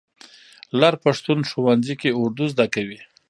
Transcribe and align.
لر 0.79 0.93
پښتون 1.03 1.39
ښوونځي 1.49 1.95
کې 2.01 2.09
اردو 2.21 2.45
زده 2.53 2.65
کوي. 2.75 2.99